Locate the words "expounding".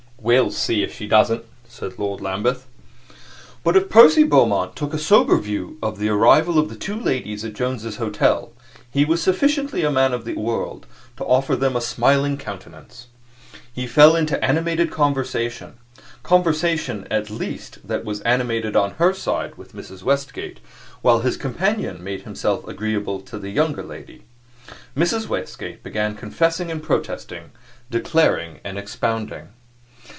28.77-29.47